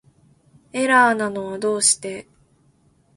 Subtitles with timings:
[0.73, 2.25] エラーなのはどうして